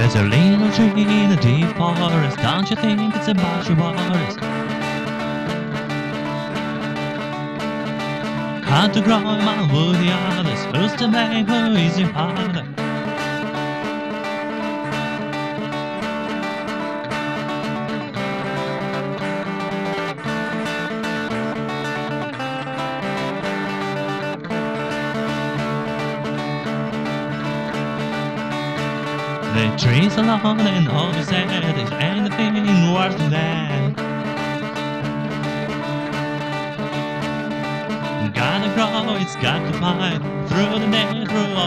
There's 0.00 0.14
a 0.14 0.22
little 0.22 0.72
tree 0.72 1.02
in 1.02 1.28
the 1.28 1.36
deep 1.36 1.76
forest. 1.76 2.38
Don't 2.38 2.70
you 2.70 2.76
think 2.76 3.14
it's 3.14 3.28
about 3.28 3.68
your 3.68 3.76
worries? 3.76 4.34
Hard 8.64 8.94
to 8.94 9.02
grow 9.02 9.18
among 9.18 9.70
woody 9.70 10.10
others. 10.10 10.64
Who's 10.74 10.98
to 11.00 11.06
make 11.06 11.46
her 11.48 11.76
easy 11.76 12.04
harder? 12.04 12.79
The 29.54 29.66
trees 29.76 30.16
alone 30.16 30.60
and 30.60 30.88
all 30.88 31.12
you 31.12 31.24
said 31.24 31.50
is 31.76 31.90
anything 31.92 32.94
worse 32.94 33.14
than 33.16 33.30
that. 33.30 33.96
Gotta 38.32 38.68
grow, 38.74 39.16
it's 39.16 39.34
got 39.36 39.58
to 39.58 39.72
fight 39.78 40.20
through 40.48 40.78
the 40.78 40.86
day, 40.90 41.24
through 41.26 41.59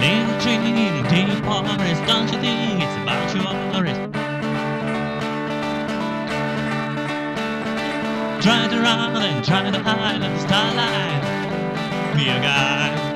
little 0.00 0.40
tree 0.40 0.54
in 0.54 1.02
the 1.02 1.08
deep 1.10 1.44
forest. 1.44 2.00
Don't 2.06 2.28
you 2.32 2.38
think 2.40 2.82
it's 2.82 2.96
about 3.02 3.34
your 3.34 3.52
worries? 3.70 3.98
Try 8.42 8.68
to 8.68 8.80
run 8.80 9.16
and 9.22 9.44
try 9.44 9.70
to 9.70 9.78
hide 9.82 10.22
in 10.22 10.32
the 10.32 10.38
starlight. 10.40 12.16
Be 12.16 12.28
a 12.28 12.40
guy. 12.40 13.09